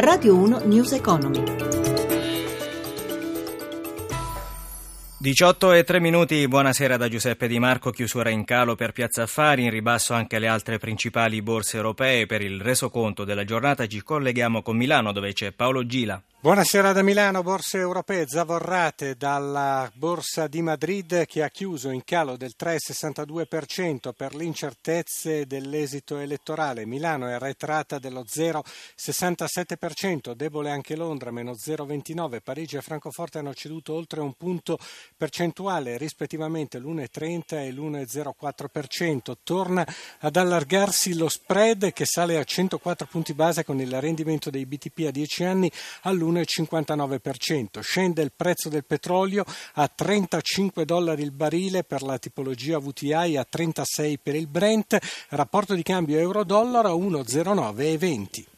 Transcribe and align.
Radio 0.00 0.36
1 0.36 0.60
News 0.66 0.92
Economy. 0.92 1.42
18 5.18 5.72
e 5.72 5.82
3 5.82 5.98
minuti, 5.98 6.46
buonasera 6.46 6.96
da 6.96 7.08
Giuseppe 7.08 7.48
Di 7.48 7.58
Marco, 7.58 7.90
chiusura 7.90 8.30
in 8.30 8.44
calo 8.44 8.76
per 8.76 8.92
Piazza 8.92 9.22
Affari, 9.24 9.64
in 9.64 9.70
ribasso 9.70 10.14
anche 10.14 10.38
le 10.38 10.46
altre 10.46 10.78
principali 10.78 11.42
borse 11.42 11.78
europee. 11.78 12.26
Per 12.26 12.42
il 12.42 12.60
resoconto 12.60 13.24
della 13.24 13.42
giornata 13.42 13.88
ci 13.88 14.00
colleghiamo 14.00 14.62
con 14.62 14.76
Milano 14.76 15.10
dove 15.10 15.32
c'è 15.32 15.50
Paolo 15.50 15.84
Gila. 15.84 16.22
Buonasera 16.40 16.92
da 16.92 17.02
Milano, 17.02 17.42
borse 17.42 17.78
europee 17.78 18.24
zavorrate 18.28 19.16
dalla 19.16 19.90
borsa 19.92 20.46
di 20.46 20.62
Madrid 20.62 21.26
che 21.26 21.42
ha 21.42 21.48
chiuso 21.48 21.90
in 21.90 22.04
calo 22.04 22.36
del 22.36 22.54
3,62% 22.56 24.12
per 24.16 24.36
le 24.36 24.44
incertezze 24.44 25.48
dell'esito 25.48 26.18
elettorale. 26.18 26.86
Milano 26.86 27.26
è 27.26 27.32
arretrata 27.32 27.98
dello 27.98 28.24
0,67%, 28.24 30.34
debole 30.34 30.70
anche 30.70 30.94
Londra, 30.94 31.32
meno 31.32 31.54
0,29%, 31.54 32.40
Parigi 32.40 32.76
e 32.76 32.82
Francoforte 32.82 33.38
hanno 33.38 33.52
ceduto 33.52 33.94
oltre 33.94 34.20
un 34.20 34.34
punto 34.34 34.78
percentuale, 35.16 35.98
rispettivamente 35.98 36.78
l'1,30 36.78 37.56
e 37.56 37.72
l'1,04%. 37.72 39.32
Torna 39.42 39.84
ad 40.20 40.36
allargarsi 40.36 41.16
lo 41.16 41.28
spread 41.28 41.92
che 41.92 42.04
sale 42.04 42.38
a 42.38 42.44
104 42.44 43.08
punti 43.10 43.34
base 43.34 43.64
con 43.64 43.80
il 43.80 44.00
rendimento 44.00 44.50
dei 44.50 44.66
BTP 44.66 45.06
a 45.08 45.10
10 45.10 45.42
anni 45.42 45.68
all'1 46.02 46.26
1,59%. 46.30 47.80
Scende 47.80 48.22
il 48.22 48.32
prezzo 48.34 48.68
del 48.68 48.84
petrolio 48.84 49.44
a 49.74 49.88
35 49.88 50.84
dollari 50.84 51.22
il 51.22 51.32
barile 51.32 51.84
per 51.84 52.02
la 52.02 52.18
tipologia 52.18 52.78
VTI, 52.78 53.36
a 53.36 53.46
36 53.48 54.18
per 54.18 54.34
il 54.34 54.46
Brent, 54.46 54.98
rapporto 55.30 55.74
di 55.74 55.82
cambio 55.82 56.18
euro-dollaro 56.18 56.88
a 56.88 56.94
1,0920. 56.94 58.57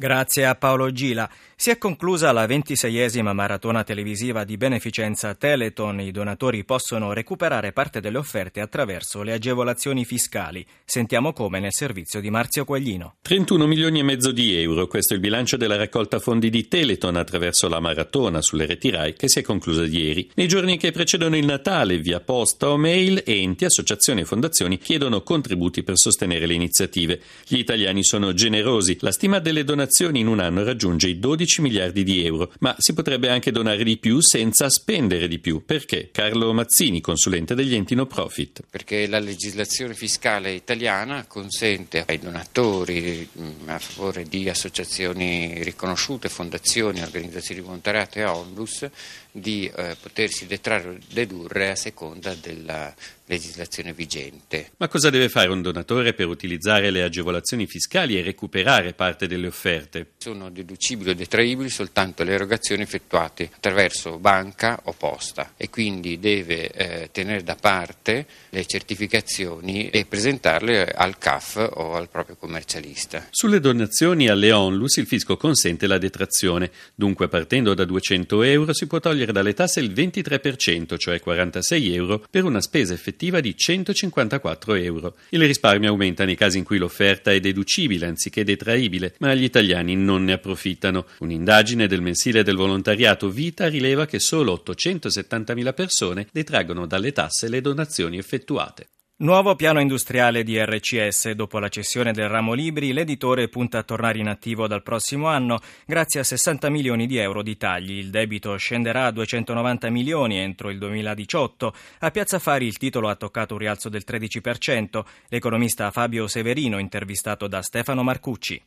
Grazie 0.00 0.46
a 0.46 0.54
Paolo 0.54 0.90
Gila. 0.90 1.28
Si 1.54 1.68
è 1.68 1.76
conclusa 1.76 2.32
la 2.32 2.46
ventiseiesima 2.46 3.34
maratona 3.34 3.84
televisiva 3.84 4.44
di 4.44 4.56
beneficenza 4.56 5.34
Teleton. 5.34 6.00
I 6.00 6.10
donatori 6.10 6.64
possono 6.64 7.12
recuperare 7.12 7.72
parte 7.72 8.00
delle 8.00 8.16
offerte 8.16 8.62
attraverso 8.62 9.22
le 9.22 9.34
agevolazioni 9.34 10.06
fiscali. 10.06 10.66
Sentiamo 10.86 11.34
come 11.34 11.60
nel 11.60 11.74
servizio 11.74 12.22
di 12.22 12.30
Marzio 12.30 12.64
Quaglino. 12.64 13.16
31 13.20 13.66
milioni 13.66 13.98
e 13.98 14.02
mezzo 14.02 14.32
di 14.32 14.56
euro, 14.56 14.86
questo 14.86 15.12
è 15.12 15.16
il 15.16 15.22
bilancio 15.22 15.58
della 15.58 15.76
raccolta 15.76 16.18
fondi 16.18 16.48
di 16.48 16.66
Teleton 16.66 17.16
attraverso 17.16 17.68
la 17.68 17.78
maratona 17.78 18.40
sulle 18.40 18.64
reti 18.64 18.88
RAI 18.88 19.12
che 19.12 19.28
si 19.28 19.40
è 19.40 19.42
conclusa 19.42 19.84
ieri. 19.84 20.30
Nei 20.36 20.48
giorni 20.48 20.78
che 20.78 20.92
precedono 20.92 21.36
il 21.36 21.44
Natale, 21.44 21.98
via 21.98 22.20
posta 22.20 22.70
o 22.70 22.78
mail, 22.78 23.22
enti, 23.26 23.66
associazioni 23.66 24.22
e 24.22 24.24
fondazioni 24.24 24.78
chiedono 24.78 25.20
contributi 25.20 25.82
per 25.82 25.98
sostenere 25.98 26.46
le 26.46 26.54
iniziative. 26.54 27.20
Gli 27.46 27.58
italiani 27.58 28.02
sono 28.02 28.32
generosi. 28.32 28.96
La 29.00 29.12
stima 29.12 29.40
delle 29.40 29.62
donazioni 29.62 29.88
in 29.98 30.26
un 30.26 30.40
anno 30.40 30.62
raggiunge 30.62 31.08
i 31.08 31.18
12 31.18 31.50
12 31.50 31.60
miliardi 31.62 32.04
di 32.04 32.24
euro, 32.24 32.52
ma 32.60 32.74
si 32.78 32.92
potrebbe 32.92 33.28
anche 33.28 33.50
donare 33.50 33.82
di 33.82 33.96
più 33.96 34.20
senza 34.20 34.68
spendere 34.68 35.26
di 35.26 35.38
più. 35.38 35.64
Perché? 35.64 36.10
Carlo 36.12 36.52
Mazzini, 36.52 37.00
consulente 37.00 37.54
degli 37.54 37.74
enti 37.74 37.94
no 37.94 38.06
profit. 38.06 38.62
Perché 38.68 39.06
la 39.06 39.18
legislazione 39.18 39.94
fiscale 39.94 40.52
italiana 40.52 41.24
consente 41.26 42.04
ai 42.06 42.18
donatori 42.18 43.28
mm, 43.38 43.68
a 43.68 43.78
favore 43.78 44.24
di 44.24 44.48
associazioni 44.48 45.62
riconosciute, 45.62 46.28
fondazioni, 46.28 47.00
organizzazioni 47.00 47.60
di 47.60 47.66
volontariato 47.66 48.18
e 48.18 48.24
onlus 48.24 48.88
di 49.32 49.70
eh, 49.74 49.96
potersi 50.00 50.46
detrarre 50.46 50.88
o 50.88 50.98
dedurre 51.12 51.70
a 51.70 51.76
seconda 51.76 52.34
della 52.34 52.92
legislazione 53.26 53.92
vigente. 53.92 54.72
Ma 54.78 54.88
cosa 54.88 55.08
deve 55.08 55.28
fare 55.28 55.50
un 55.50 55.62
donatore 55.62 56.14
per 56.14 56.26
utilizzare 56.26 56.90
le 56.90 57.04
agevolazioni 57.04 57.66
fiscali 57.66 58.18
e 58.18 58.22
recuperare 58.22 58.92
parte 58.92 59.28
delle 59.28 59.46
offerte? 59.46 59.69
Sono 60.18 60.50
deducibili 60.50 61.10
o 61.10 61.14
detraibili 61.14 61.68
soltanto 61.68 62.24
le 62.24 62.32
erogazioni 62.32 62.82
effettuate 62.82 63.50
attraverso 63.54 64.18
banca 64.18 64.80
o 64.84 64.92
posta 64.92 65.52
e 65.56 65.70
quindi 65.70 66.18
deve 66.18 66.70
eh, 66.70 67.08
tenere 67.12 67.42
da 67.42 67.54
parte 67.54 68.26
le 68.50 68.66
certificazioni 68.66 69.90
e 69.90 70.06
presentarle 70.06 70.86
al 70.86 71.18
CAF 71.18 71.70
o 71.74 71.94
al 71.94 72.08
proprio 72.08 72.36
commercialista. 72.36 73.28
Sulle 73.30 73.60
donazioni 73.60 74.28
alle 74.28 74.52
ONLUS 74.52 74.96
il 74.96 75.06
fisco 75.06 75.36
consente 75.36 75.86
la 75.86 75.98
detrazione, 75.98 76.70
dunque 76.94 77.28
partendo 77.28 77.74
da 77.74 77.84
200 77.84 78.42
euro 78.42 78.72
si 78.72 78.86
può 78.86 78.98
togliere 78.98 79.08
togliere 79.20 79.32
dalle 79.32 79.54
tasse 79.54 79.80
il 79.80 79.92
23%, 79.92 80.96
cioè 80.96 81.20
46 81.20 81.94
euro, 81.94 82.24
per 82.30 82.44
una 82.44 82.60
spesa 82.60 82.94
effettiva 82.94 83.40
di 83.40 83.56
154 83.56 84.74
euro. 84.74 85.16
Il 85.30 85.40
risparmio 85.40 85.90
aumenta 85.90 86.24
nei 86.24 86.36
casi 86.36 86.58
in 86.58 86.64
cui 86.64 86.78
l'offerta 86.78 87.32
è 87.32 87.40
deducibile 87.40 88.06
anziché 88.06 88.44
detraibile, 88.44 89.14
ma 89.18 89.34
gli 89.34 89.44
italiani 89.44 89.58
non 89.94 90.24
ne 90.24 90.32
approfittano. 90.32 91.06
Un'indagine 91.18 91.86
del 91.86 92.02
mensile 92.02 92.42
del 92.42 92.56
volontariato 92.56 93.30
Vita 93.30 93.68
rileva 93.68 94.06
che 94.06 94.18
solo 94.18 94.62
870.000 94.64 95.74
persone 95.74 96.26
detraggono 96.32 96.86
dalle 96.86 97.12
tasse 97.12 97.48
le 97.48 97.60
donazioni 97.60 98.18
effettuate. 98.18 98.88
Nuovo 99.22 99.54
piano 99.54 99.80
industriale 99.80 100.42
di 100.42 100.58
RCS. 100.58 101.32
Dopo 101.32 101.58
la 101.58 101.68
cessione 101.68 102.12
del 102.12 102.30
ramo 102.30 102.54
libri, 102.54 102.94
l'editore 102.94 103.48
punta 103.48 103.76
a 103.76 103.82
tornare 103.82 104.18
in 104.18 104.28
attivo 104.28 104.66
dal 104.66 104.82
prossimo 104.82 105.26
anno 105.26 105.60
grazie 105.84 106.20
a 106.20 106.24
60 106.24 106.70
milioni 106.70 107.06
di 107.06 107.18
euro 107.18 107.42
di 107.42 107.58
tagli. 107.58 107.98
Il 107.98 108.08
debito 108.08 108.56
scenderà 108.56 109.04
a 109.04 109.10
290 109.10 109.90
milioni 109.90 110.38
entro 110.38 110.70
il 110.70 110.78
2018. 110.78 111.74
A 111.98 112.10
Piazza 112.10 112.38
Fari 112.38 112.64
il 112.64 112.78
titolo 112.78 113.10
ha 113.10 113.16
toccato 113.16 113.52
un 113.52 113.60
rialzo 113.60 113.90
del 113.90 114.04
13%. 114.06 115.02
L'economista 115.28 115.90
Fabio 115.90 116.26
Severino, 116.26 116.78
intervistato 116.78 117.46
da 117.46 117.60
Stefano 117.60 118.02
Marcucci 118.02 118.62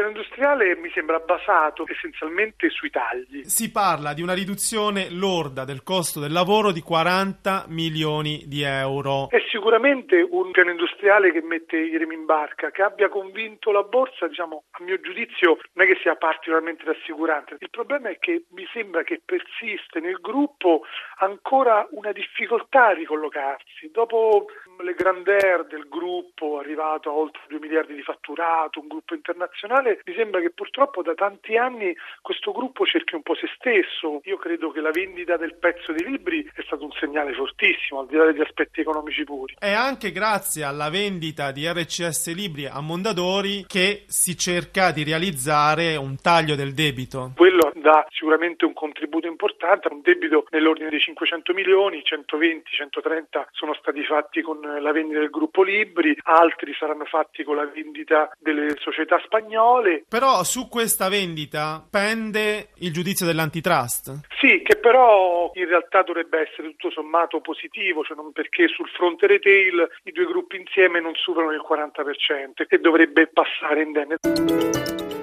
industriale 0.00 0.76
mi 0.76 0.90
sembra 0.94 1.18
basato 1.18 1.84
essenzialmente 1.86 2.70
sui 2.70 2.90
tagli. 2.90 3.42
Si 3.44 3.70
parla 3.70 4.12
di 4.14 4.22
una 4.22 4.34
riduzione 4.34 5.08
lorda 5.10 5.64
del 5.64 5.82
costo 5.82 6.20
del 6.20 6.32
lavoro 6.32 6.72
di 6.72 6.80
40 6.80 7.66
milioni 7.68 8.44
di 8.46 8.62
euro. 8.62 9.28
È 9.28 9.42
sicuramente 9.50 10.26
un 10.30 10.50
piano 10.50 10.70
industriale 10.70 11.32
che 11.32 11.42
mette 11.42 11.76
i 11.76 11.96
remi 11.96 12.14
in 12.14 12.24
barca, 12.24 12.70
che 12.70 12.82
abbia 12.82 13.08
convinto 13.08 13.70
la 13.70 13.82
borsa, 13.82 14.26
diciamo, 14.26 14.64
a 14.70 14.82
mio 14.82 15.00
giudizio 15.00 15.58
non 15.72 15.86
è 15.86 15.92
che 15.92 15.98
sia 16.00 16.16
particolarmente 16.16 16.84
rassicurante. 16.84 17.56
Il 17.58 17.70
problema 17.70 18.08
è 18.08 18.18
che 18.18 18.44
mi 18.50 18.66
sembra 18.72 19.02
che 19.02 19.20
persiste 19.24 20.00
nel 20.00 20.18
gruppo 20.20 20.82
ancora 21.18 21.86
una 21.90 22.12
difficoltà 22.12 22.86
a 22.86 22.92
ricollocarsi. 22.92 23.90
Dopo 23.92 24.46
le 24.80 24.94
grandeur 24.94 25.66
del 25.66 25.86
gruppo, 25.88 26.58
arrivato 26.58 27.10
a 27.10 27.12
oltre 27.12 27.42
2 27.48 27.58
miliardi 27.58 27.94
di 27.94 28.02
fatturato, 28.02 28.80
un 28.80 28.88
gruppo 28.88 29.14
internazionale, 29.14 30.00
mi 30.04 30.14
sembra 30.14 30.40
che 30.40 30.50
purtroppo 30.50 31.02
da 31.02 31.14
tanti 31.14 31.56
anni 31.56 31.94
questo 32.20 32.52
gruppo 32.52 32.84
cerchi 32.86 33.14
un 33.14 33.22
po' 33.22 33.34
se 33.34 33.48
stesso. 33.56 34.20
Io 34.24 34.36
credo 34.36 34.70
che 34.70 34.80
la 34.80 34.90
vendita 34.90 35.36
del 35.36 35.56
pezzo 35.56 35.92
dei 35.92 36.08
libri 36.08 36.48
è 36.54 36.62
stato 36.64 36.84
un 36.84 36.92
segnale 36.92 37.34
fortissimo, 37.34 38.00
al 38.00 38.06
di 38.06 38.16
là 38.16 38.24
degli 38.24 38.40
aspetti 38.40 38.80
economici 38.80 39.24
puri. 39.24 39.56
È 39.58 39.72
anche 39.72 40.10
grazie 40.12 40.64
alla 40.64 40.90
vendita 40.90 41.52
di 41.52 41.66
RCS 41.66 42.34
Libri 42.34 42.66
a 42.66 42.80
Mondadori 42.80 43.64
che 43.66 44.04
si 44.06 44.36
cerca 44.36 44.90
di 44.90 45.04
realizzare 45.04 45.96
un 45.96 46.16
taglio 46.20 46.54
del 46.54 46.72
debito. 46.72 47.32
Quello 47.36 47.51
dà 47.74 48.06
sicuramente 48.10 48.64
un 48.64 48.72
contributo 48.72 49.26
importante, 49.26 49.88
un 49.90 50.00
debito 50.02 50.46
nell'ordine 50.50 50.90
dei 50.90 51.00
500 51.00 51.52
milioni, 51.52 52.02
120, 52.02 52.70
130 52.70 53.48
sono 53.52 53.74
stati 53.74 54.02
fatti 54.04 54.42
con 54.42 54.60
la 54.60 54.92
vendita 54.92 55.20
del 55.20 55.30
gruppo 55.30 55.62
Libri, 55.62 56.16
altri 56.22 56.74
saranno 56.74 57.04
fatti 57.04 57.44
con 57.44 57.56
la 57.56 57.66
vendita 57.66 58.30
delle 58.38 58.74
società 58.78 59.20
spagnole. 59.24 60.04
Però 60.08 60.42
su 60.44 60.68
questa 60.68 61.08
vendita 61.08 61.86
pende 61.88 62.68
il 62.78 62.92
giudizio 62.92 63.26
dell'antitrust. 63.26 64.28
Sì, 64.38 64.62
che 64.62 64.76
però 64.76 65.50
in 65.54 65.66
realtà 65.66 66.02
dovrebbe 66.02 66.40
essere 66.40 66.68
tutto 66.70 66.90
sommato 66.90 67.40
positivo, 67.40 68.02
cioè 68.04 68.16
non 68.16 68.32
perché 68.32 68.68
sul 68.68 68.88
fronte 68.88 69.26
retail 69.26 69.88
i 70.04 70.12
due 70.12 70.24
gruppi 70.24 70.56
insieme 70.56 71.00
non 71.00 71.14
superano 71.14 71.52
il 71.52 71.64
40% 71.66 72.66
e 72.68 72.78
dovrebbe 72.78 73.28
passare 73.28 73.82
indenne. 73.82 74.71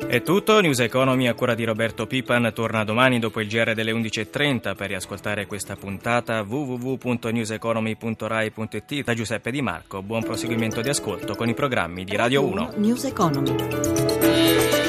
È 0.10 0.24
tutto, 0.24 0.60
News 0.60 0.80
Economy 0.80 1.28
a 1.28 1.36
cura 1.36 1.54
di 1.54 1.64
Roberto 1.64 2.08
Pipan 2.08 2.52
torna 2.52 2.84
domani 2.84 3.20
dopo 3.20 3.42
il 3.42 3.48
GR 3.48 3.76
delle 3.76 3.92
11.30 3.92 4.76
per 4.76 4.88
riascoltare 4.88 5.46
questa 5.46 5.76
puntata 5.76 6.42
www.newseconomy.rai.it 6.42 9.04
da 9.04 9.14
Giuseppe 9.14 9.52
Di 9.52 9.62
Marco. 9.62 10.02
Buon 10.02 10.24
proseguimento 10.24 10.82
di 10.82 10.90
ascolto 10.90 11.36
con 11.36 11.48
i 11.48 11.54
programmi 11.54 12.06
di 12.06 12.16
Radio 12.16 12.44
1. 12.44 12.72
News 12.78 13.04
Economy. 13.04 14.89